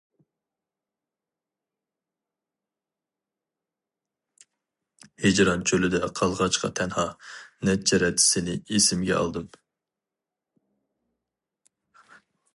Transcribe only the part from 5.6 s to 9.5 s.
چۆلىدە قالغاچقا تەنھا، نەچچە رەت سېنى ئېسىمگە ئالدىم.